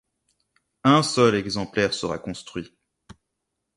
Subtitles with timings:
[0.83, 2.73] Un seul exemplaire sera construit.